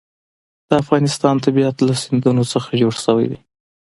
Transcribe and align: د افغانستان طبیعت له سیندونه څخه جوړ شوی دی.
د 0.67 0.69
افغانستان 0.83 1.35
طبیعت 1.45 1.77
له 1.87 1.93
سیندونه 2.03 2.43
څخه 2.53 2.69
جوړ 2.81 2.93
شوی 3.05 3.25
دی. 3.31 3.39